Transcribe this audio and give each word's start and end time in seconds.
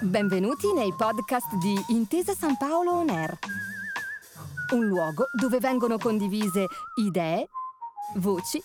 Benvenuti 0.00 0.72
nei 0.74 0.92
podcast 0.92 1.54
di 1.56 1.74
Intesa 1.88 2.34
San 2.34 2.56
Paolo 2.58 2.92
On 2.92 3.08
Air, 3.08 3.38
un 4.74 4.86
luogo 4.86 5.26
dove 5.32 5.58
vengono 5.58 5.96
condivise 5.96 6.66
idee, 6.96 7.48
voci 8.16 8.62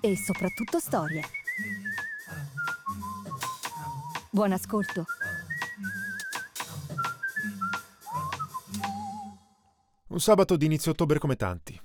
e 0.00 0.16
soprattutto 0.16 0.78
storie. 0.78 1.22
Buon 4.30 4.52
ascolto. 4.52 5.04
Un 10.08 10.20
sabato 10.20 10.56
di 10.56 10.66
inizio 10.66 10.90
ottobre 10.92 11.18
come 11.18 11.36
tanti. 11.36 11.80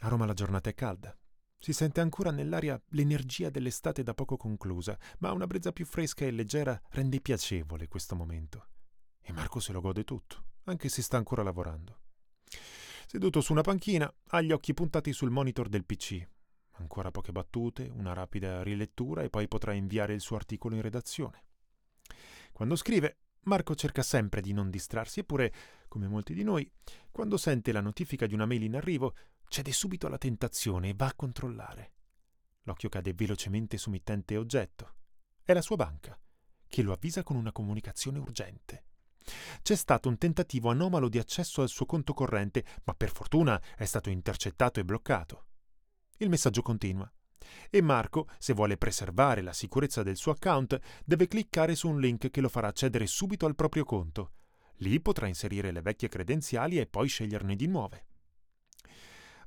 A 0.00 0.08
Roma 0.08 0.24
la 0.24 0.34
giornata 0.34 0.70
è 0.70 0.74
calda. 0.74 1.14
Si 1.58 1.72
sente 1.72 2.00
ancora 2.00 2.30
nell'aria 2.30 2.80
l'energia 2.90 3.50
dell'estate 3.50 4.02
da 4.02 4.14
poco 4.14 4.36
conclusa, 4.36 4.96
ma 5.18 5.32
una 5.32 5.46
brezza 5.46 5.72
più 5.72 5.84
fresca 5.84 6.24
e 6.24 6.30
leggera 6.30 6.80
rende 6.90 7.20
piacevole 7.20 7.88
questo 7.88 8.14
momento. 8.14 8.68
E 9.20 9.32
Marco 9.32 9.58
se 9.58 9.72
lo 9.72 9.80
gode 9.80 10.04
tutto, 10.04 10.44
anche 10.64 10.88
se 10.88 11.02
sta 11.02 11.16
ancora 11.16 11.42
lavorando. 11.42 12.02
Seduto 13.06 13.40
su 13.40 13.52
una 13.52 13.62
panchina, 13.62 14.12
ha 14.28 14.40
gli 14.40 14.52
occhi 14.52 14.74
puntati 14.74 15.12
sul 15.12 15.30
monitor 15.30 15.68
del 15.68 15.84
PC. 15.84 16.24
Ancora 16.78 17.10
poche 17.10 17.32
battute, 17.32 17.90
una 17.92 18.12
rapida 18.12 18.62
rilettura 18.62 19.22
e 19.22 19.30
poi 19.30 19.48
potrà 19.48 19.72
inviare 19.72 20.12
il 20.12 20.20
suo 20.20 20.36
articolo 20.36 20.74
in 20.74 20.82
redazione. 20.82 21.44
Quando 22.52 22.76
scrive, 22.76 23.18
Marco 23.42 23.74
cerca 23.74 24.02
sempre 24.02 24.40
di 24.40 24.52
non 24.52 24.70
distrarsi, 24.70 25.20
eppure, 25.20 25.52
come 25.88 26.08
molti 26.08 26.34
di 26.34 26.42
noi, 26.42 26.70
quando 27.10 27.36
sente 27.36 27.70
la 27.70 27.80
notifica 27.80 28.26
di 28.26 28.34
una 28.34 28.46
mail 28.46 28.64
in 28.64 28.76
arrivo, 28.76 29.14
cede 29.48 29.72
subito 29.72 30.06
alla 30.06 30.18
tentazione 30.18 30.90
e 30.90 30.94
va 30.94 31.06
a 31.06 31.14
controllare. 31.14 31.92
L'occhio 32.62 32.88
cade 32.88 33.12
velocemente 33.12 33.78
su 33.78 33.90
mittente 33.90 34.36
oggetto. 34.36 34.94
È 35.42 35.52
la 35.52 35.62
sua 35.62 35.76
banca, 35.76 36.18
che 36.66 36.82
lo 36.82 36.92
avvisa 36.92 37.22
con 37.22 37.36
una 37.36 37.52
comunicazione 37.52 38.18
urgente. 38.18 38.84
C'è 39.62 39.74
stato 39.74 40.08
un 40.08 40.18
tentativo 40.18 40.70
anomalo 40.70 41.08
di 41.08 41.18
accesso 41.18 41.62
al 41.62 41.68
suo 41.68 41.86
conto 41.86 42.12
corrente, 42.14 42.64
ma 42.84 42.94
per 42.94 43.10
fortuna 43.10 43.60
è 43.76 43.84
stato 43.84 44.10
intercettato 44.10 44.80
e 44.80 44.84
bloccato. 44.84 45.46
Il 46.18 46.28
messaggio 46.28 46.62
continua. 46.62 47.10
E 47.70 47.80
Marco, 47.80 48.28
se 48.38 48.52
vuole 48.52 48.76
preservare 48.76 49.42
la 49.42 49.52
sicurezza 49.52 50.02
del 50.02 50.16
suo 50.16 50.32
account, 50.32 50.78
deve 51.04 51.28
cliccare 51.28 51.74
su 51.74 51.88
un 51.88 52.00
link 52.00 52.30
che 52.30 52.40
lo 52.40 52.48
farà 52.48 52.68
accedere 52.68 53.06
subito 53.06 53.46
al 53.46 53.54
proprio 53.54 53.84
conto. 53.84 54.32
Lì 54.80 55.00
potrà 55.00 55.26
inserire 55.26 55.70
le 55.70 55.82
vecchie 55.82 56.08
credenziali 56.08 56.78
e 56.78 56.86
poi 56.86 57.08
sceglierne 57.08 57.56
di 57.56 57.66
nuove. 57.66 58.05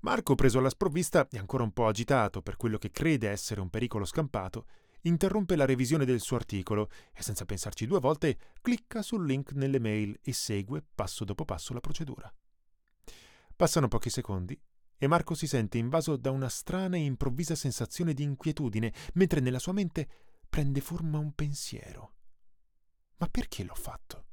Marco, 0.02 0.36
preso 0.36 0.60
alla 0.60 0.70
sprovvista 0.70 1.28
e 1.30 1.38
ancora 1.38 1.64
un 1.64 1.72
po' 1.72 1.88
agitato 1.88 2.42
per 2.42 2.56
quello 2.56 2.78
che 2.78 2.92
crede 2.92 3.30
essere 3.30 3.60
un 3.60 3.70
pericolo 3.70 4.06
scampato, 4.06 4.66
interrompe 5.02 5.56
la 5.56 5.66
revisione 5.66 6.06
del 6.06 6.22
suo 6.22 6.38
articolo 6.38 6.90
e 7.14 7.22
senza 7.22 7.46
pensarci 7.46 7.86
due 7.86 8.00
volte 8.00 8.38
clicca 8.62 9.02
sul 9.02 9.26
link 9.26 9.52
nelle 9.54 9.80
mail 9.80 10.18
e 10.22 10.32
segue 10.32 10.84
passo 10.96 11.26
dopo 11.26 11.44
passo 11.44 11.74
la 11.74 11.82
procedura. 11.82 12.34
Passano 13.56 13.90
pochi 13.90 14.10
secondi 14.10 14.58
e 14.98 15.08
Marco 15.08 15.34
si 15.34 15.48
sente 15.48 15.78
invaso 15.78 16.16
da 16.16 16.32
una 16.32 16.50
strana 16.50 16.96
e 16.96 17.04
improvvisa 17.04 17.56
sensazione 17.56 18.14
di 18.14 18.24
inquietudine, 18.24 18.94
mentre 19.14 19.42
nella 19.42 19.60
sua 19.60 19.74
mente 19.74 20.08
prende 20.48 20.82
forma 20.82 21.18
un 21.20 21.34
pensiero. 21.34 22.14
Ma 23.18 23.28
perché 23.28 23.64
l'ho 23.64 23.76
fatto? 23.76 24.26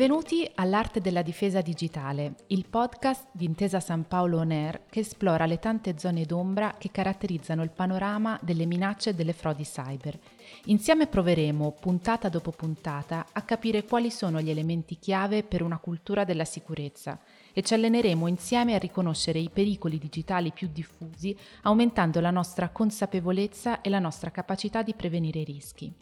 Benvenuti 0.00 0.50
all'Arte 0.54 1.02
della 1.02 1.20
Difesa 1.20 1.60
Digitale, 1.60 2.36
il 2.46 2.64
podcast 2.66 3.28
di 3.32 3.44
Intesa 3.44 3.80
San 3.80 4.08
Paolo 4.08 4.38
On 4.38 4.50
Air 4.50 4.84
che 4.88 5.00
esplora 5.00 5.44
le 5.44 5.58
tante 5.58 5.98
zone 5.98 6.24
d'ombra 6.24 6.76
che 6.78 6.90
caratterizzano 6.90 7.62
il 7.62 7.68
panorama 7.68 8.40
delle 8.42 8.64
minacce 8.64 9.10
e 9.10 9.14
delle 9.14 9.34
frodi 9.34 9.64
cyber. 9.64 10.18
Insieme 10.64 11.06
proveremo, 11.06 11.76
puntata 11.78 12.30
dopo 12.30 12.50
puntata, 12.50 13.26
a 13.30 13.42
capire 13.42 13.84
quali 13.84 14.10
sono 14.10 14.40
gli 14.40 14.48
elementi 14.48 14.98
chiave 14.98 15.42
per 15.42 15.60
una 15.60 15.76
cultura 15.76 16.24
della 16.24 16.46
sicurezza 16.46 17.20
e 17.52 17.60
ci 17.60 17.74
alleneremo 17.74 18.26
insieme 18.26 18.74
a 18.74 18.78
riconoscere 18.78 19.38
i 19.38 19.50
pericoli 19.52 19.98
digitali 19.98 20.50
più 20.50 20.70
diffusi, 20.72 21.36
aumentando 21.64 22.20
la 22.20 22.30
nostra 22.30 22.70
consapevolezza 22.70 23.82
e 23.82 23.90
la 23.90 23.98
nostra 23.98 24.30
capacità 24.30 24.82
di 24.82 24.94
prevenire 24.94 25.40
i 25.40 25.44
rischi. 25.44 25.94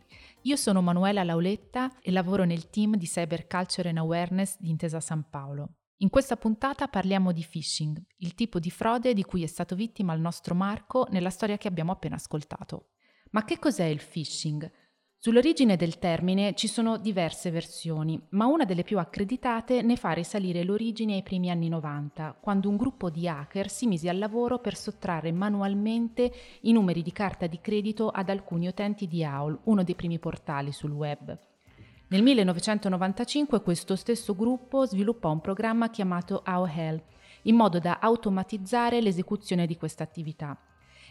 Io 0.48 0.56
sono 0.56 0.80
Manuela 0.80 1.24
Lauletta 1.24 1.92
e 2.00 2.10
lavoro 2.10 2.44
nel 2.44 2.70
team 2.70 2.96
di 2.96 3.04
Cyber 3.04 3.46
Culture 3.46 3.90
and 3.90 3.98
Awareness 3.98 4.56
di 4.58 4.70
Intesa 4.70 4.98
San 4.98 5.28
Paolo. 5.28 5.74
In 5.98 6.08
questa 6.08 6.38
puntata 6.38 6.88
parliamo 6.88 7.32
di 7.32 7.46
phishing, 7.46 8.02
il 8.20 8.34
tipo 8.34 8.58
di 8.58 8.70
frode 8.70 9.12
di 9.12 9.24
cui 9.24 9.42
è 9.42 9.46
stato 9.46 9.74
vittima 9.74 10.14
il 10.14 10.22
nostro 10.22 10.54
Marco 10.54 11.06
nella 11.10 11.28
storia 11.28 11.58
che 11.58 11.68
abbiamo 11.68 11.92
appena 11.92 12.14
ascoltato. 12.14 12.92
Ma 13.32 13.44
che 13.44 13.58
cos'è 13.58 13.84
il 13.84 14.00
phishing? 14.02 14.72
Sull'origine 15.20 15.74
del 15.74 15.98
termine 15.98 16.54
ci 16.54 16.68
sono 16.68 16.96
diverse 16.96 17.50
versioni, 17.50 18.24
ma 18.30 18.46
una 18.46 18.64
delle 18.64 18.84
più 18.84 19.00
accreditate 19.00 19.82
ne 19.82 19.96
fa 19.96 20.12
risalire 20.12 20.62
l'origine 20.62 21.14
ai 21.14 21.24
primi 21.24 21.50
anni 21.50 21.68
90, 21.68 22.36
quando 22.40 22.68
un 22.68 22.76
gruppo 22.76 23.10
di 23.10 23.26
hacker 23.26 23.68
si 23.68 23.88
mise 23.88 24.08
al 24.08 24.18
lavoro 24.18 24.60
per 24.60 24.76
sottrarre 24.76 25.32
manualmente 25.32 26.32
i 26.60 26.70
numeri 26.70 27.02
di 27.02 27.10
carta 27.10 27.48
di 27.48 27.58
credito 27.60 28.10
ad 28.10 28.28
alcuni 28.28 28.68
utenti 28.68 29.08
di 29.08 29.24
AOL, 29.24 29.58
uno 29.64 29.82
dei 29.82 29.96
primi 29.96 30.20
portali 30.20 30.70
sul 30.70 30.92
web. 30.92 31.36
Nel 32.10 32.22
1995 32.22 33.60
questo 33.60 33.96
stesso 33.96 34.36
gruppo 34.36 34.86
sviluppò 34.86 35.32
un 35.32 35.40
programma 35.40 35.90
chiamato 35.90 36.42
AOL, 36.44 37.02
in 37.42 37.56
modo 37.56 37.80
da 37.80 37.98
automatizzare 38.00 39.00
l'esecuzione 39.00 39.66
di 39.66 39.76
questa 39.76 40.04
attività 40.04 40.56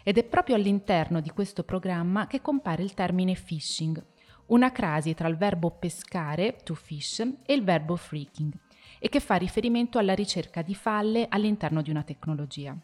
ed 0.08 0.16
è 0.16 0.24
proprio 0.24 0.56
all'interno 0.56 1.20
di 1.20 1.28
questo 1.28 1.64
programma 1.64 2.26
che 2.26 2.40
compare 2.40 2.82
il 2.82 2.94
termine 2.94 3.34
phishing, 3.34 4.02
una 4.46 4.72
crasi 4.72 5.12
tra 5.12 5.28
il 5.28 5.36
verbo 5.36 5.70
pescare, 5.70 6.56
to 6.64 6.72
fish, 6.72 7.18
e 7.44 7.52
il 7.52 7.62
verbo 7.62 7.94
freaking, 7.94 8.50
e 8.98 9.10
che 9.10 9.20
fa 9.20 9.34
riferimento 9.34 9.98
alla 9.98 10.14
ricerca 10.14 10.62
di 10.62 10.74
falle 10.74 11.26
all'interno 11.28 11.82
di 11.82 11.90
una 11.90 12.04
tecnologia. 12.04 12.74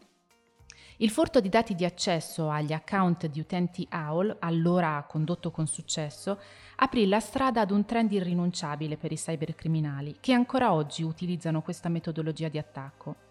Il 0.97 1.09
furto 1.09 1.39
di 1.39 1.49
dati 1.49 1.73
di 1.73 1.83
accesso 1.83 2.51
agli 2.51 2.73
account 2.73 3.25
di 3.25 3.39
utenti 3.39 3.87
AOL, 3.89 4.37
allora 4.41 5.03
condotto 5.09 5.49
con 5.49 5.65
successo, 5.65 6.39
aprì 6.75 7.07
la 7.07 7.19
strada 7.19 7.61
ad 7.61 7.71
un 7.71 7.85
trend 7.85 8.11
irrinunciabile 8.11 8.97
per 8.97 9.11
i 9.11 9.15
cybercriminali, 9.17 10.17
che 10.19 10.33
ancora 10.33 10.71
oggi 10.75 11.01
utilizzano 11.01 11.63
questa 11.63 11.89
metodologia 11.89 12.49
di 12.49 12.59
attacco. 12.59 13.24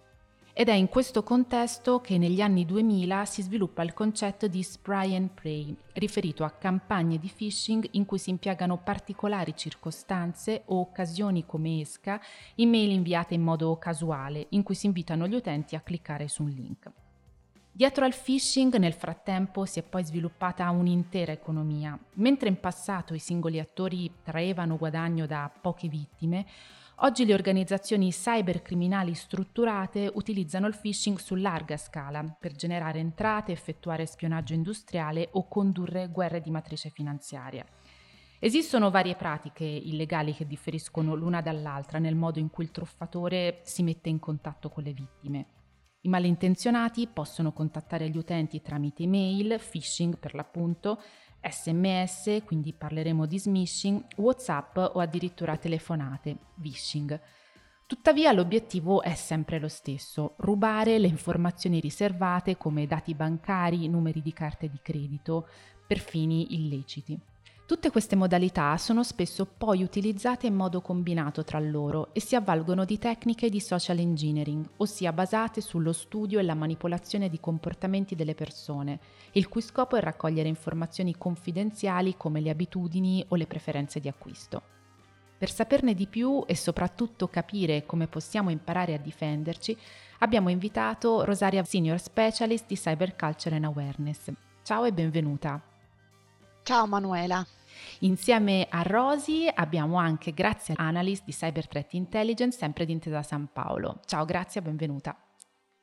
Ed 0.56 0.69
è 0.69 0.72
in 0.72 0.88
questo 0.88 1.25
contesto 1.25 2.00
che 2.00 2.16
negli 2.16 2.41
anni 2.41 2.65
2000 2.65 3.25
si 3.25 3.42
sviluppa 3.42 3.82
il 3.82 3.92
concetto 3.92 4.47
di 4.47 4.62
spray 4.62 5.16
and 5.16 5.31
pray, 5.31 5.75
riferito 5.94 6.44
a 6.44 6.50
campagne 6.50 7.19
di 7.19 7.28
phishing 7.28 7.88
in 7.94 8.04
cui 8.04 8.19
si 8.19 8.31
impiegano 8.31 8.78
particolari 8.78 9.56
circostanze 9.56 10.62
o 10.66 10.78
occasioni 10.78 11.44
come 11.44 11.81
esca, 11.81 12.20
email 12.54 12.92
inviate 12.92 13.34
in 13.34 13.42
modo 13.42 13.76
casuale, 13.78 14.47
in 14.50 14.62
cui 14.62 14.76
si 14.76 14.87
invitano 14.87 15.26
gli 15.26 15.34
utenti 15.34 15.75
a 15.75 15.81
cliccare 15.81 16.28
su 16.28 16.44
un 16.44 16.50
link. 16.50 16.88
Dietro 17.72 18.04
al 18.04 18.15
phishing 18.15 18.76
nel 18.76 18.92
frattempo 18.92 19.65
si 19.65 19.81
è 19.81 19.82
poi 19.82 20.04
sviluppata 20.04 20.71
un'intera 20.71 21.32
economia. 21.32 21.98
Mentre 22.12 22.48
in 22.48 22.60
passato 22.60 23.15
i 23.15 23.19
singoli 23.19 23.59
attori 23.59 24.09
traevano 24.22 24.76
guadagno 24.76 25.26
da 25.26 25.50
poche 25.60 25.88
vittime, 25.88 26.47
Oggi 26.99 27.25
le 27.27 27.34
organizzazioni 27.34 28.12
cybercriminali 28.12 29.15
strutturate 29.15 30.09
utilizzano 30.15 30.69
il 30.69 30.78
phishing 30.81 31.19
su 31.19 31.34
larga 31.34 31.77
scala 31.77 32.25
per 32.38 32.55
generare 32.55 33.00
entrate, 33.00 33.50
effettuare 33.50 34.06
spionaggio 34.06 34.55
industriale 34.55 35.28
o 35.33 35.49
condurre 35.49 36.09
guerre 36.09 36.41
di 36.41 36.53
matrice 36.53 36.91
finanziaria. 36.91 37.66
Esistono 38.38 38.91
varie 38.91 39.16
pratiche 39.16 39.65
illegali 39.65 40.34
che 40.34 40.47
differiscono 40.47 41.16
l'una 41.16 41.41
dall'altra 41.41 41.98
nel 41.98 42.15
modo 42.15 42.39
in 42.39 42.48
cui 42.48 42.63
il 42.63 42.71
truffatore 42.71 43.60
si 43.65 43.83
mette 43.83 44.09
in 44.09 44.21
contatto 44.21 44.68
con 44.68 44.84
le 44.84 44.92
vittime. 44.92 45.47
I 46.03 46.09
malintenzionati 46.09 47.09
possono 47.09 47.53
contattare 47.53 48.09
gli 48.09 48.18
utenti 48.18 48.60
tramite 48.60 49.04
email, 49.04 49.59
phishing 49.59 50.18
per 50.18 50.34
l'appunto, 50.34 51.01
sms, 51.50 52.42
quindi 52.44 52.72
parleremo 52.72 53.26
di 53.26 53.38
smishing, 53.38 54.04
whatsapp 54.16 54.76
o 54.76 55.00
addirittura 55.00 55.56
telefonate, 55.56 56.36
vishing. 56.54 57.20
Tuttavia 57.86 58.32
l'obiettivo 58.32 59.02
è 59.02 59.14
sempre 59.14 59.58
lo 59.58 59.68
stesso, 59.68 60.34
rubare 60.38 60.98
le 60.98 61.06
informazioni 61.06 61.80
riservate 61.80 62.56
come 62.56 62.86
dati 62.86 63.14
bancari, 63.14 63.88
numeri 63.88 64.22
di 64.22 64.32
carte 64.32 64.70
di 64.70 64.78
credito, 64.82 65.46
per 65.86 65.98
fini 65.98 66.54
illeciti. 66.54 67.18
Tutte 67.66 67.91
queste 67.91 68.15
modalità 68.15 68.77
sono 68.77 69.03
spesso 69.03 69.47
poi 69.47 69.83
utilizzate 69.83 70.47
in 70.47 70.55
modo 70.55 70.83
combinato 70.83 71.45
tra 71.45 71.59
loro 71.59 72.13
e 72.13 72.21
si 72.21 72.37
avvalgono 72.37 72.84
di 72.84 72.99
tecniche 72.99 73.49
di 73.49 73.59
social 73.59 73.99
engineering, 74.01 74.69
ossia 74.77 75.15
basate 75.15 75.63
sullo 75.63 75.95
studio 75.95 76.39
e 76.39 76.43
la 76.43 76.53
manipolazione 76.53 77.31
di 77.31 77.41
comportamenti 77.41 78.15
delle 78.15 78.34
persone, 78.34 79.01
il 79.33 79.49
cui 79.49 79.63
scopo 79.63 79.97
è 79.97 80.01
raccogliere 80.01 80.47
informazioni 80.47 81.16
confidenziali 81.16 82.19
come 82.19 82.43
le 82.43 82.51
abitudini 82.51 83.25
o 83.28 83.34
le 83.34 83.47
preferenze 83.47 83.99
di 83.99 84.09
acquisto. 84.09 84.61
Per 85.39 85.51
saperne 85.51 85.95
di 85.95 86.07
più 86.07 86.45
e 86.47 86.55
soprattutto 86.55 87.28
capire 87.28 87.87
come 87.87 88.09
possiamo 88.09 88.51
imparare 88.51 88.93
a 88.93 88.99
difenderci, 88.99 89.75
abbiamo 90.19 90.51
invitato 90.51 91.25
Rosaria 91.25 91.65
Senior 91.65 91.99
Specialist 91.99 92.66
di 92.66 92.77
Cyberculture 92.77 93.57
and 93.57 93.65
Awareness. 93.65 94.31
Ciao 94.63 94.84
e 94.84 94.93
benvenuta. 94.93 95.73
Ciao 96.65 96.87
Manuela. 96.87 97.47
Insieme 98.01 98.66
a 98.71 98.81
Rosi 98.81 99.47
abbiamo 99.55 99.99
anche 99.99 100.33
Grazia 100.33 100.72
Analyst 100.78 101.25
di 101.27 101.33
Cyber 101.33 101.69
Threat 101.69 101.93
Intelligence, 101.93 102.57
sempre 102.57 102.87
di 102.87 102.93
Intesa 102.93 103.22
San 103.22 103.51
Paolo. 103.53 104.01
Ciao 104.07 104.25
Grazia, 104.25 104.63
benvenuta. 104.63 105.15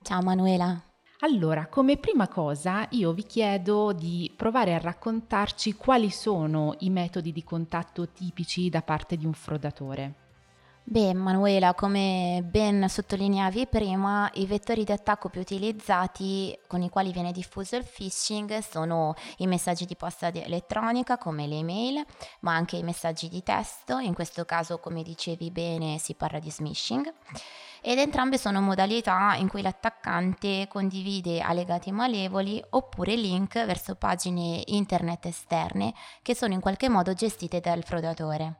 Ciao 0.01 0.24
Manuela. 0.24 0.81
Allora, 1.19 1.68
come 1.68 1.98
prima 1.98 2.28
cosa 2.28 2.88
io 2.89 3.13
vi 3.13 3.22
chiedo 3.28 3.94
di 3.94 4.33
provare 4.36 4.74
a 4.74 4.80
raccontarci 4.80 5.75
quali 5.75 6.10
sono 6.10 6.74
i 6.80 6.89
metodi 6.89 7.31
di 7.31 7.44
contatto 7.44 8.10
tipici 8.10 8.68
da 8.72 8.81
parte 8.81 9.18
di 9.18 9.28
un 9.28 9.33
frodatore. 9.33 10.20
Beh, 10.83 11.13
Manuela, 11.13 11.74
come 11.75 12.44
ben 12.44 12.89
sottolineavi 12.89 13.68
prima, 13.68 14.30
i 14.33 14.45
vettori 14.45 14.83
di 14.83 14.92
attacco 14.92 15.30
più 15.30 15.39
utilizzati 15.39 16.57
con 16.68 16.81
i 16.81 16.89
quali 16.89 17.12
viene 17.13 17.31
diffuso 17.31 17.78
il 17.78 17.86
phishing 17.86 18.57
sono 18.60 19.13
i 19.38 19.48
messaggi 19.48 19.86
di 19.86 19.95
posta 19.95 20.28
elettronica 20.33 21.18
come 21.18 21.45
le 21.48 21.57
email, 21.57 22.04
ma 22.42 22.56
anche 22.56 22.78
i 22.78 22.83
messaggi 22.83 23.30
di 23.30 23.44
testo, 23.44 24.00
in 24.00 24.13
questo 24.16 24.44
caso 24.44 24.80
come 24.80 25.04
dicevi 25.04 25.51
bene 25.51 25.98
si 26.00 26.16
parla 26.16 26.39
di 26.39 26.50
smishing 26.50 27.13
ed 27.80 28.00
entrambe 28.00 28.38
sono 28.38 28.60
modalità 28.60 29.36
in 29.36 29.48
cui 29.48 29.62
l'attaccante 29.62 30.68
condivide 30.68 31.42
allegati 31.42 31.92
malevoli 31.92 32.62
oppure 32.72 33.16
link 33.16 33.54
verso 33.66 33.95
pagine 33.95 34.63
internet 34.66 35.25
esterne 35.25 35.94
che 36.22 36.36
sono 36.36 36.54
in 36.54 36.60
qualche 36.60 36.89
modo 36.89 37.13
gestite 37.13 37.60
dal 37.60 37.83
frodatore. 37.83 38.56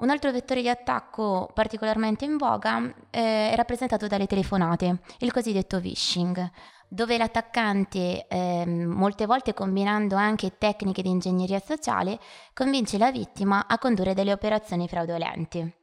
Un 0.00 0.08
altro 0.08 0.32
vettore 0.32 0.62
di 0.62 0.68
attacco 0.70 1.50
particolarmente 1.52 2.24
in 2.24 2.38
voga 2.38 2.82
eh, 3.10 3.50
è 3.50 3.52
rappresentato 3.54 4.06
dalle 4.06 4.26
telefonate, 4.26 5.00
il 5.18 5.30
cosiddetto 5.30 5.78
phishing, 5.78 6.50
dove 6.88 7.18
l'attaccante, 7.18 8.26
eh, 8.26 8.64
molte 8.66 9.26
volte 9.26 9.52
combinando 9.52 10.16
anche 10.16 10.56
tecniche 10.56 11.02
di 11.02 11.10
ingegneria 11.10 11.60
sociale, 11.60 12.18
convince 12.54 12.96
la 12.96 13.10
vittima 13.10 13.66
a 13.66 13.76
condurre 13.76 14.14
delle 14.14 14.32
operazioni 14.32 14.88
fraudolente. 14.88 15.80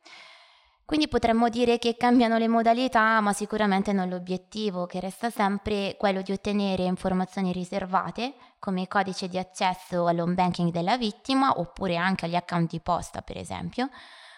Quindi 0.88 1.10
potremmo 1.10 1.50
dire 1.50 1.80
che 1.80 1.98
cambiano 1.98 2.38
le 2.38 2.48
modalità, 2.48 3.20
ma 3.20 3.34
sicuramente 3.34 3.92
non 3.92 4.08
l'obiettivo, 4.08 4.86
che 4.86 5.02
resta 5.02 5.30
sempre 5.30 5.98
quello 5.98 6.22
di 6.22 6.32
ottenere 6.32 6.84
informazioni 6.84 7.52
riservate, 7.52 8.36
come 8.58 8.80
il 8.80 8.88
codice 8.88 9.28
di 9.28 9.38
accesso 9.38 10.08
all'home 10.08 10.34
banking 10.34 10.72
della 10.72 10.96
vittima, 10.96 11.60
oppure 11.60 11.98
anche 11.98 12.24
agli 12.24 12.36
account 12.36 12.70
di 12.70 12.80
posta, 12.80 13.22
per 13.22 13.36
esempio, 13.36 13.90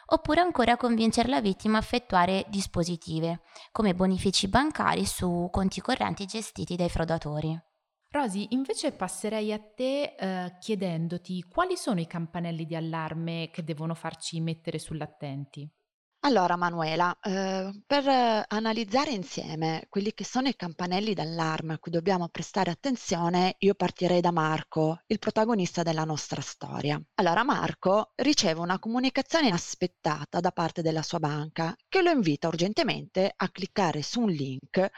oppure 0.07 0.41
ancora 0.41 0.75
convincere 0.75 1.29
la 1.29 1.39
vittima 1.39 1.77
a 1.77 1.81
effettuare 1.81 2.45
dispositive, 2.47 3.41
come 3.71 3.93
bonifici 3.93 4.47
bancari 4.47 5.05
su 5.05 5.49
conti 5.51 5.81
correnti 5.81 6.25
gestiti 6.25 6.75
dai 6.75 6.89
frodatori. 6.89 7.61
Rosi, 8.09 8.47
invece 8.53 8.91
passerei 8.93 9.53
a 9.53 9.59
te 9.59 10.15
eh, 10.17 10.57
chiedendoti 10.59 11.43
quali 11.43 11.77
sono 11.77 11.99
i 11.99 12.07
campanelli 12.07 12.65
di 12.65 12.75
allarme 12.75 13.51
che 13.53 13.63
devono 13.63 13.93
farci 13.93 14.41
mettere 14.41 14.79
sull'attenti. 14.79 15.71
Allora 16.21 16.57
Manuela, 16.57 17.17
ehm, 17.21 17.83
per 17.87 18.05
eh, 18.07 18.43
analizzare 18.49 19.11
insieme 19.11 19.85
quelli 19.89 20.13
che 20.13 20.25
sono 20.25 20.49
i 20.49 20.55
campanelli 20.55 21.13
d'allarme 21.13 21.73
a 21.73 21.79
cui 21.79 21.91
dobbiamo 21.91 22.27
prestare 22.27 22.71
attenzione, 22.71 23.55
io 23.59 23.73
partirei 23.73 24.19
da 24.19 24.31
Marco, 24.31 25.01
il 25.07 25.17
protagonista 25.17 25.81
della 25.81 26.03
nostra 26.03 26.41
storia. 26.41 27.01
Allora 27.15 27.43
Marco 27.43 28.11
riceve 28.15 28.59
una 28.59 28.79
comunicazione 28.79 29.47
inaspettata 29.47 30.41
da 30.41 30.51
parte 30.51 30.81
della 30.81 31.03
sua 31.03 31.19
banca 31.19 31.73
che 31.87 32.01
lo 32.01 32.11
invita 32.11 32.47
urgentemente 32.49 33.31
a 33.33 33.49
cliccare 33.49 34.01
su 34.01 34.19
un 34.19 34.29
link 34.29 34.89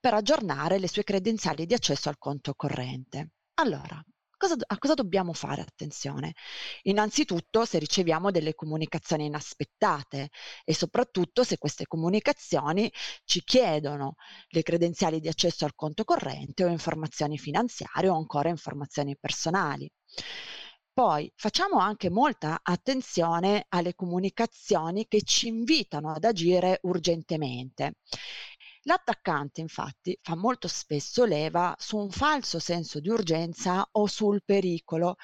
per 0.00 0.14
aggiornare 0.14 0.78
le 0.78 0.88
sue 0.88 1.04
credenziali 1.04 1.66
di 1.66 1.74
accesso 1.74 2.08
al 2.08 2.16
conto 2.18 2.54
corrente. 2.54 3.32
Allora, 3.60 4.02
Cosa, 4.40 4.56
a 4.68 4.78
cosa 4.78 4.94
dobbiamo 4.94 5.34
fare 5.34 5.60
attenzione? 5.60 6.32
Innanzitutto 6.84 7.66
se 7.66 7.78
riceviamo 7.78 8.30
delle 8.30 8.54
comunicazioni 8.54 9.26
inaspettate 9.26 10.30
e 10.64 10.74
soprattutto 10.74 11.44
se 11.44 11.58
queste 11.58 11.86
comunicazioni 11.86 12.90
ci 13.24 13.42
chiedono 13.44 14.14
le 14.48 14.62
credenziali 14.62 15.20
di 15.20 15.28
accesso 15.28 15.66
al 15.66 15.74
conto 15.74 16.04
corrente 16.04 16.64
o 16.64 16.68
informazioni 16.68 17.36
finanziarie 17.36 18.08
o 18.08 18.16
ancora 18.16 18.48
informazioni 18.48 19.14
personali. 19.20 19.90
Poi 20.92 21.30
facciamo 21.36 21.78
anche 21.78 22.08
molta 22.08 22.60
attenzione 22.62 23.66
alle 23.68 23.94
comunicazioni 23.94 25.06
che 25.06 25.20
ci 25.22 25.48
invitano 25.48 26.12
ad 26.12 26.24
agire 26.24 26.78
urgentemente. 26.84 27.96
L'attaccante 28.84 29.60
infatti 29.60 30.18
fa 30.22 30.34
molto 30.34 30.66
spesso 30.66 31.24
leva 31.24 31.74
su 31.78 31.98
un 31.98 32.10
falso 32.10 32.58
senso 32.58 32.98
di 32.98 33.10
urgenza 33.10 33.86
o 33.92 34.06
sul 34.06 34.42
pericolo, 34.42 35.16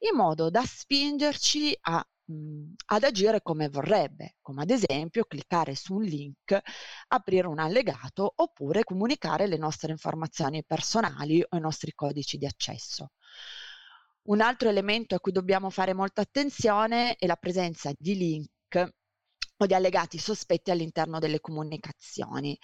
in 0.00 0.16
modo 0.16 0.50
da 0.50 0.64
spingerci 0.64 1.76
a 1.82 2.04
mhmm, 2.24 2.74
ad 2.86 3.04
agire 3.04 3.40
come 3.42 3.68
vorrebbe, 3.68 4.36
come 4.40 4.62
ad 4.62 4.70
esempio 4.70 5.24
cliccare 5.24 5.76
su 5.76 5.94
un 5.94 6.02
link, 6.02 6.60
aprire 7.08 7.46
un 7.46 7.60
allegato 7.60 8.32
oppure 8.34 8.82
comunicare 8.82 9.46
le 9.46 9.58
nostre 9.58 9.92
informazioni 9.92 10.64
personali 10.64 11.40
o 11.48 11.56
i 11.56 11.60
nostri 11.60 11.92
codici 11.94 12.36
di 12.36 12.46
accesso. 12.46 13.12
Un 14.22 14.40
altro 14.40 14.68
elemento 14.68 15.14
a 15.14 15.20
cui 15.20 15.32
dobbiamo 15.32 15.70
fare 15.70 15.92
molta 15.92 16.22
attenzione 16.22 17.14
è 17.16 17.26
la 17.26 17.36
presenza 17.36 17.92
di 17.96 18.16
link 18.16 18.53
o 19.56 19.66
di 19.66 19.74
allegati 19.74 20.18
sospetti 20.18 20.70
all'interno 20.70 21.18
delle 21.18 21.40
comunicazioni. 21.40 22.58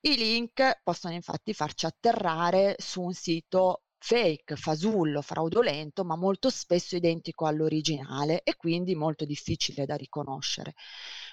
I 0.00 0.16
link 0.16 0.80
possono 0.82 1.14
infatti 1.14 1.54
farci 1.54 1.86
atterrare 1.86 2.76
su 2.78 3.00
un 3.02 3.12
sito 3.12 3.82
fake, 4.02 4.56
fasullo, 4.56 5.22
fraudolento, 5.22 6.04
ma 6.04 6.16
molto 6.16 6.50
spesso 6.50 6.96
identico 6.96 7.46
all'originale 7.46 8.42
e 8.42 8.56
quindi 8.56 8.96
molto 8.96 9.24
difficile 9.24 9.86
da 9.86 9.94
riconoscere. 9.94 10.74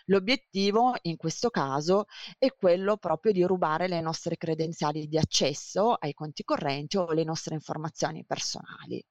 L'obiettivo 0.05 0.93
in 1.03 1.17
questo 1.17 1.49
caso 1.49 2.05
è 2.37 2.53
quello 2.53 2.97
proprio 2.97 3.31
di 3.31 3.43
rubare 3.43 3.87
le 3.87 4.01
nostre 4.01 4.37
credenziali 4.37 5.07
di 5.07 5.17
accesso 5.17 5.93
ai 5.93 6.13
conti 6.13 6.43
correnti 6.43 6.97
o 6.97 7.11
le 7.11 7.23
nostre 7.23 7.55
informazioni 7.55 8.23
personali. 8.23 9.03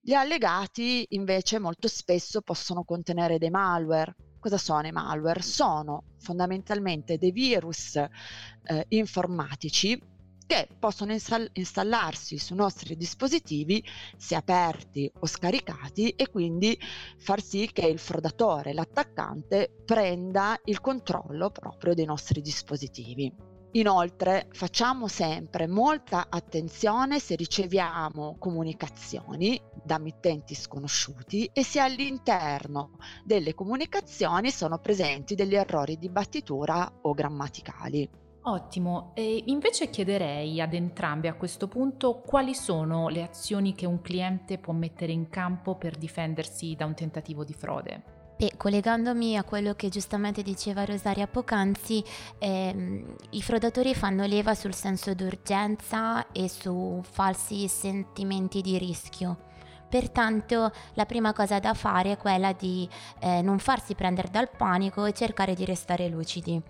Gli 0.00 0.12
allegati 0.12 1.04
invece 1.10 1.58
molto 1.58 1.88
spesso 1.88 2.42
possono 2.42 2.84
contenere 2.84 3.38
dei 3.38 3.50
malware, 3.50 4.14
Cosa 4.46 4.58
sono 4.58 4.86
i 4.86 4.92
malware? 4.92 5.42
Sono 5.42 6.04
fondamentalmente 6.18 7.18
dei 7.18 7.32
virus 7.32 7.96
eh, 7.96 8.10
informatici 8.90 10.00
che 10.46 10.68
possono 10.78 11.10
install- 11.10 11.50
installarsi 11.54 12.38
sui 12.38 12.54
nostri 12.54 12.96
dispositivi 12.96 13.82
se 14.16 14.36
aperti 14.36 15.10
o 15.18 15.26
scaricati 15.26 16.10
e 16.10 16.28
quindi 16.30 16.78
far 17.18 17.42
sì 17.42 17.68
che 17.72 17.86
il 17.86 17.98
frodatore, 17.98 18.72
l'attaccante, 18.72 19.82
prenda 19.84 20.56
il 20.66 20.80
controllo 20.80 21.50
proprio 21.50 21.94
dei 21.94 22.04
nostri 22.04 22.40
dispositivi. 22.40 23.55
Inoltre 23.76 24.48
facciamo 24.52 25.06
sempre 25.06 25.66
molta 25.66 26.28
attenzione 26.30 27.18
se 27.18 27.36
riceviamo 27.36 28.36
comunicazioni 28.38 29.60
da 29.84 29.98
mittenti 29.98 30.54
sconosciuti 30.54 31.50
e 31.52 31.62
se 31.62 31.80
all'interno 31.80 32.92
delle 33.22 33.52
comunicazioni 33.52 34.50
sono 34.50 34.78
presenti 34.78 35.34
degli 35.34 35.54
errori 35.54 35.98
di 35.98 36.08
battitura 36.08 36.90
o 37.02 37.12
grammaticali. 37.12 38.08
Ottimo, 38.44 39.10
e 39.14 39.42
invece 39.46 39.90
chiederei 39.90 40.58
ad 40.58 40.72
entrambi 40.72 41.28
a 41.28 41.34
questo 41.34 41.68
punto 41.68 42.22
quali 42.24 42.54
sono 42.54 43.08
le 43.08 43.24
azioni 43.24 43.74
che 43.74 43.84
un 43.84 44.00
cliente 44.00 44.56
può 44.56 44.72
mettere 44.72 45.12
in 45.12 45.28
campo 45.28 45.76
per 45.76 45.98
difendersi 45.98 46.74
da 46.76 46.86
un 46.86 46.94
tentativo 46.94 47.44
di 47.44 47.52
frode. 47.52 48.15
E 48.38 48.52
collegandomi 48.56 49.36
a 49.36 49.44
quello 49.44 49.74
che 49.74 49.88
giustamente 49.88 50.42
diceva 50.42 50.84
Rosaria 50.84 51.26
poc'anzi, 51.26 52.04
ehm, 52.38 53.16
i 53.30 53.42
frodatori 53.42 53.94
fanno 53.94 54.26
leva 54.26 54.54
sul 54.54 54.74
senso 54.74 55.14
d'urgenza 55.14 56.30
e 56.32 56.48
su 56.48 57.00
falsi 57.02 57.66
sentimenti 57.66 58.60
di 58.60 58.76
rischio. 58.76 59.45
Pertanto 59.88 60.72
la 60.94 61.06
prima 61.06 61.32
cosa 61.32 61.58
da 61.58 61.74
fare 61.74 62.12
è 62.12 62.16
quella 62.16 62.52
di 62.52 62.88
eh, 63.20 63.40
non 63.42 63.58
farsi 63.58 63.94
prendere 63.94 64.28
dal 64.30 64.50
panico 64.50 65.04
e 65.04 65.12
cercare 65.12 65.54
di 65.54 65.64
restare 65.64 66.08
lucidi. 66.08 66.60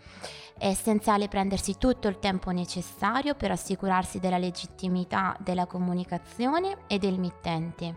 È 0.59 0.67
essenziale 0.67 1.29
prendersi 1.29 1.77
tutto 1.79 2.09
il 2.09 2.19
tempo 2.19 2.51
necessario 2.51 3.35
per 3.35 3.51
assicurarsi 3.51 4.19
della 4.19 4.39
legittimità 4.39 5.37
della 5.41 5.67
comunicazione 5.67 6.79
e 6.87 6.99
del 6.99 7.19
mittente 7.19 7.97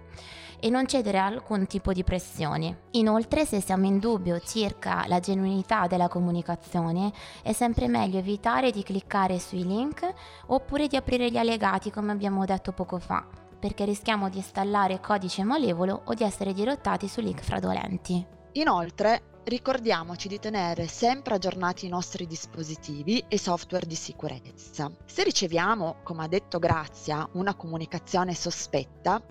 e 0.60 0.70
non 0.70 0.86
cedere 0.88 1.20
a 1.20 1.26
alcun 1.26 1.68
tipo 1.68 1.94
di 1.94 2.04
pressione. 2.04 2.82
Inoltre, 2.92 3.46
se 3.46 3.62
siamo 3.62 3.86
in 3.86 4.00
dubbio 4.00 4.40
circa 4.40 5.06
la 5.08 5.20
genuinità 5.20 5.88
della 5.88 6.10
comunicazione, 6.10 7.12
è 7.42 7.54
sempre 7.54 7.88
meglio 7.88 8.18
evitare 8.18 8.72
di 8.72 8.84
cliccare 8.84 9.40
sui 9.40 9.66
link 9.66 10.08
oppure 10.48 10.88
di 10.88 10.98
aprire 10.98 11.32
gli 11.32 11.38
allegati 11.38 11.92
come 11.92 12.12
abbiamo 12.12 12.44
detto 12.46 12.74
poco 12.74 13.00
fa, 13.00 13.26
perché 13.60 13.86
rischiamo 13.86 14.30
di 14.30 14.38
installare 14.38 15.00
codice 15.00 15.44
malevolo 15.44 16.02
o 16.06 16.14
di 16.14 16.24
essere 16.24 16.54
dirottati 16.54 17.08
su 17.08 17.22
link 17.22 17.42
fraudolenti. 17.42 18.26
Inoltre, 18.54 19.42
ricordiamoci 19.44 20.28
di 20.28 20.40
tenere 20.40 20.88
sempre 20.88 21.36
aggiornati 21.36 21.86
i 21.86 21.90
nostri 21.90 22.26
dispositivi 22.26 23.24
e 23.28 23.38
software 23.38 23.86
di 23.86 23.96
sicurezza. 23.96 24.92
Se 25.06 25.24
riceviamo, 25.24 25.98
come 26.04 26.24
ha 26.24 26.28
detto 26.28 26.60
Grazia, 26.60 27.28
una 27.34 27.56
comunicazione 27.56 28.34
sospetta, 28.34 29.22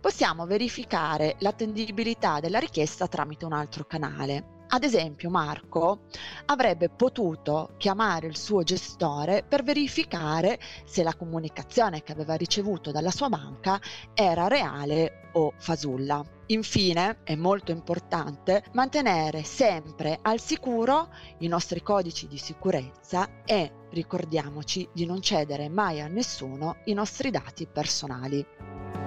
possiamo 0.00 0.46
verificare 0.46 1.36
l'attendibilità 1.40 2.40
della 2.40 2.58
richiesta 2.58 3.06
tramite 3.06 3.44
un 3.44 3.52
altro 3.52 3.84
canale. 3.84 4.55
Ad 4.68 4.82
esempio 4.82 5.30
Marco 5.30 6.00
avrebbe 6.46 6.88
potuto 6.88 7.74
chiamare 7.76 8.26
il 8.26 8.36
suo 8.36 8.62
gestore 8.62 9.44
per 9.46 9.62
verificare 9.62 10.58
se 10.84 11.04
la 11.04 11.14
comunicazione 11.14 12.02
che 12.02 12.12
aveva 12.12 12.34
ricevuto 12.34 12.90
dalla 12.90 13.12
sua 13.12 13.28
banca 13.28 13.80
era 14.12 14.48
reale 14.48 15.30
o 15.34 15.52
fasulla. 15.56 16.24
Infine, 16.46 17.18
è 17.22 17.34
molto 17.36 17.70
importante 17.70 18.64
mantenere 18.72 19.44
sempre 19.44 20.18
al 20.20 20.40
sicuro 20.40 21.08
i 21.38 21.48
nostri 21.48 21.82
codici 21.82 22.26
di 22.26 22.38
sicurezza 22.38 23.44
e 23.44 23.72
ricordiamoci 23.90 24.88
di 24.92 25.06
non 25.06 25.20
cedere 25.20 25.68
mai 25.68 26.00
a 26.00 26.08
nessuno 26.08 26.78
i 26.84 26.92
nostri 26.92 27.30
dati 27.30 27.66
personali. 27.66 29.05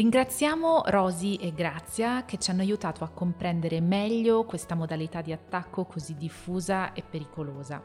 Ringraziamo 0.00 0.84
Rosy 0.86 1.34
e 1.34 1.52
Grazia 1.52 2.24
che 2.24 2.38
ci 2.38 2.50
hanno 2.50 2.62
aiutato 2.62 3.04
a 3.04 3.10
comprendere 3.10 3.82
meglio 3.82 4.44
questa 4.44 4.74
modalità 4.74 5.20
di 5.20 5.30
attacco 5.30 5.84
così 5.84 6.16
diffusa 6.16 6.94
e 6.94 7.02
pericolosa. 7.02 7.84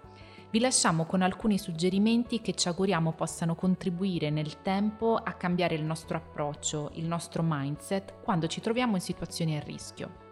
Vi 0.50 0.62
lasciamo 0.62 1.04
con 1.04 1.22
alcuni 1.22 1.58
suggerimenti 1.58 2.40
che 2.40 2.54
ci 2.54 2.70
auguriamo 2.70 3.12
possano 3.12 3.54
contribuire 3.54 4.30
nel 4.30 4.62
tempo 4.62 5.16
a 5.16 5.34
cambiare 5.34 5.76
il 5.76 5.84
nostro 5.84 6.16
approccio, 6.16 6.92
il 6.94 7.06
nostro 7.06 7.44
mindset 7.46 8.22
quando 8.24 8.48
ci 8.48 8.62
troviamo 8.62 8.96
in 8.96 9.02
situazioni 9.02 9.58
a 9.58 9.60
rischio. 9.60 10.25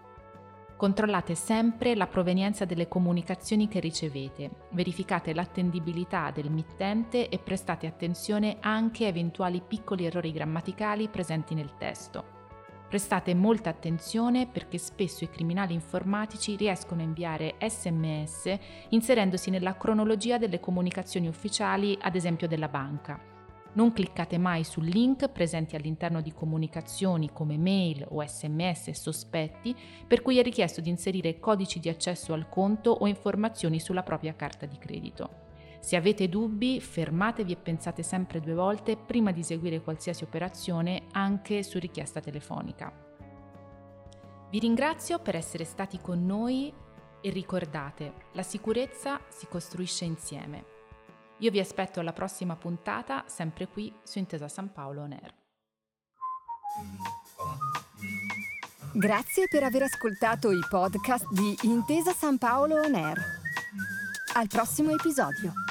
Controllate 0.76 1.36
sempre 1.36 1.96
la 1.96 2.08
provenienza 2.08 2.66
delle 2.66 2.88
comunicazioni 2.88 3.68
che 3.68 3.80
ricevete, 3.80 4.50
verificate 4.72 5.34
l'attendibilità 5.34 6.32
del 6.32 6.50
mittente 6.50 7.30
e 7.30 7.38
prestate 7.40 7.88
attenzione 7.88 8.58
anche 8.60 9.06
a 9.06 9.10
eventuali 9.10 9.62
piccoli 9.66 10.06
errori 10.06 10.32
grammaticali 10.32 11.08
presenti 11.08 11.54
nel 11.54 11.78
testo. 11.78 12.42
Prestate 12.90 13.34
molta 13.34 13.70
attenzione 13.70 14.48
perché 14.48 14.78
spesso 14.78 15.24
i 15.24 15.30
criminali 15.30 15.74
informatici 15.74 16.56
riescono 16.56 17.02
a 17.02 17.06
inviare 17.06 17.56
sms 17.60 18.58
inserendosi 18.90 19.50
nella 19.50 19.78
cronologia 19.78 20.38
delle 20.38 20.60
comunicazioni 20.60 21.28
ufficiali, 21.28 21.98
ad 22.02 22.16
esempio 22.16 22.48
della 22.48 22.68
banca 22.68 23.33
non 23.74 23.92
cliccate 23.92 24.38
mai 24.38 24.64
su 24.64 24.82
link 24.82 25.30
presenti 25.30 25.76
all'interno 25.76 26.22
di 26.22 26.34
comunicazioni 26.34 27.32
come 27.32 27.58
mail 27.58 28.06
o 28.10 28.26
sms 28.26 28.92
sospetti 28.92 29.76
per 30.08 30.22
cui 30.22 30.38
è 30.38 30.44
richiesto 30.44 30.82
di 30.82 30.90
inserire 30.90 31.40
codici 31.40 31.80
di 31.80 31.90
accesso 31.90 32.34
al 32.34 32.50
conto 32.50 32.92
o 32.92 33.08
informazioni 33.08 33.80
sulla 33.80 34.04
propria 34.04 34.36
carta 34.36 34.66
di 34.66 34.78
credito. 34.78 35.42
Se 35.80 35.98
avete 35.98 36.30
dubbi, 36.30 36.80
fermatevi 36.80 37.52
e 37.52 37.58
pensate 37.58 38.04
sempre 38.04 38.40
due 38.40 38.54
volte 38.54 38.96
prima 38.96 39.32
di 39.32 39.42
eseguire 39.42 39.82
qualsiasi 39.82 40.24
operazione 40.24 41.08
anche 41.12 41.62
su 41.62 41.78
richiesta 41.78 42.22
telefonica. 42.22 43.12
Vi 44.50 44.60
ringrazio 44.60 45.20
per 45.20 45.36
essere 45.36 45.66
stati 45.66 46.00
con 46.00 46.26
noi 46.26 46.72
e 47.22 47.30
ricordate, 47.32 48.14
la 48.34 48.44
sicurezza 48.44 49.20
si 49.30 49.48
costruisce 49.48 50.06
insieme. 50.06 50.73
Io 51.38 51.52
vi 51.52 51.60
aspetto 51.60 52.00
alla 52.00 52.14
prossima 52.14 52.56
puntata, 52.56 53.24
sempre 53.28 53.68
qui 53.68 53.94
su 54.04 54.20
Intesa 54.20 54.48
San 54.48 54.72
Paolo 54.72 55.02
On 55.02 55.12
Air. 55.12 55.34
Grazie 58.94 59.48
per 59.50 59.64
aver 59.64 59.84
ascoltato 59.84 60.52
i 60.52 60.60
podcast 60.70 61.28
di 61.32 61.58
Intesa 61.64 62.14
San 62.14 62.38
Paolo 62.38 62.76
On 62.76 62.94
Air. 62.94 63.20
Al 64.36 64.48
prossimo 64.48 64.92
episodio. 64.92 65.63